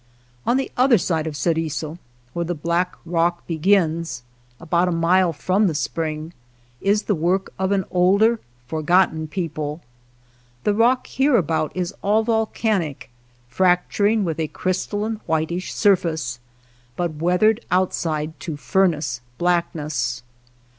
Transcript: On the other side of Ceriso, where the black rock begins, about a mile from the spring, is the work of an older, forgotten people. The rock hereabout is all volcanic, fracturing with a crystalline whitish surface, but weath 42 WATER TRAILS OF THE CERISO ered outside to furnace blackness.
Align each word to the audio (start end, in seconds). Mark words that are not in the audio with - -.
On 0.47 0.57
the 0.57 0.71
other 0.77 0.97
side 0.97 1.27
of 1.27 1.37
Ceriso, 1.37 1.99
where 2.33 2.43
the 2.43 2.55
black 2.55 2.95
rock 3.05 3.45
begins, 3.45 4.23
about 4.59 4.87
a 4.87 4.91
mile 4.91 5.31
from 5.31 5.67
the 5.67 5.75
spring, 5.75 6.33
is 6.81 7.03
the 7.03 7.13
work 7.13 7.53
of 7.59 7.71
an 7.71 7.85
older, 7.91 8.39
forgotten 8.65 9.27
people. 9.27 9.79
The 10.63 10.73
rock 10.73 11.05
hereabout 11.05 11.71
is 11.75 11.93
all 12.01 12.23
volcanic, 12.23 13.11
fracturing 13.47 14.23
with 14.25 14.39
a 14.39 14.47
crystalline 14.47 15.19
whitish 15.27 15.71
surface, 15.71 16.39
but 16.95 17.11
weath 17.19 17.19
42 17.19 17.23
WATER 17.25 17.37
TRAILS 17.37 17.53
OF 17.53 17.59
THE 17.59 17.61
CERISO 17.69 17.77
ered 17.77 17.77
outside 17.77 18.39
to 18.39 18.57
furnace 18.57 19.21
blackness. 19.37 20.23